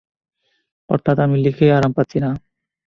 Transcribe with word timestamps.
অর্থাৎ 0.89 1.17
আমি 1.19 1.37
লিখে 1.45 1.65
আরাম 1.73 1.91
পাচ্ছি 1.93 2.17
না। 2.19 2.31